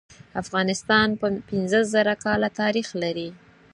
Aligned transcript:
افغانستان 0.41 1.07
پینځه 1.47 1.79
زره 1.93 2.15
کاله 2.23 2.49
تاریخ 2.59 2.87
لري. 3.01 3.29